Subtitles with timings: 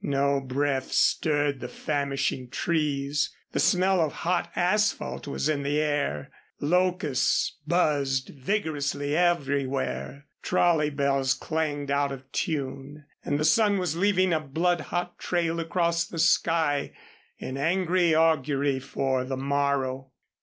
[0.03, 6.31] No breath stirred the famishing trees, the smell of hot asphalt was in the air,
[6.59, 14.33] locusts buzzed vigorously everywhere, trolley bells clanged out of tune, and the sun was leaving
[14.33, 16.93] a blood hot trail across the sky
[17.37, 20.09] in angry augury for the morrow.